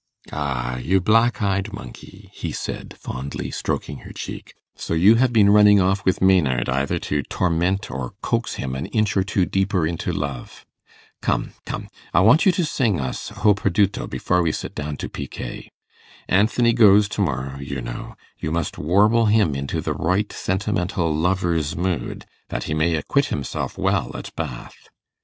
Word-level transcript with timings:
'Ah, 0.31 0.77
you 0.77 0.99
black 0.99 1.43
eyed 1.43 1.71
monkey,' 1.73 2.31
he 2.33 2.51
said, 2.51 2.95
fondly 2.97 3.51
stroking 3.51 3.97
her 3.99 4.11
cheek; 4.11 4.55
'so 4.75 4.95
you 4.95 5.13
have 5.21 5.31
been 5.31 5.51
running 5.51 5.79
off 5.79 6.03
with 6.05 6.23
Maynard, 6.23 6.67
either 6.69 6.97
to 6.97 7.21
torment 7.21 7.91
or 7.91 8.15
coax 8.23 8.55
him 8.55 8.73
an 8.73 8.87
inch 8.87 9.15
or 9.15 9.23
two 9.23 9.45
deeper 9.45 9.85
into 9.85 10.11
love. 10.11 10.65
Come, 11.21 11.53
come, 11.67 11.87
I 12.15 12.21
want 12.21 12.47
you 12.47 12.51
to 12.53 12.65
sing 12.65 12.99
us 12.99 13.29
"Ho 13.29 13.53
perduto" 13.53 14.07
before 14.09 14.41
we 14.41 14.51
sit 14.51 14.73
down 14.73 14.97
to 14.97 15.07
picquet. 15.07 15.69
Anthony 16.27 16.73
goes 16.73 17.07
to 17.09 17.21
morrow, 17.21 17.59
you 17.59 17.79
know; 17.79 18.15
you 18.39 18.51
must 18.51 18.79
warble 18.79 19.27
him 19.27 19.53
into 19.53 19.81
the 19.81 19.93
right 19.93 20.33
sentimental 20.33 21.13
lover's 21.15 21.75
mood, 21.75 22.25
that 22.49 22.63
he 22.63 22.73
may 22.73 22.95
acquit 22.95 23.25
himself 23.27 23.77
well 23.77 24.09
at 24.17 24.35
Bath. 24.35 24.89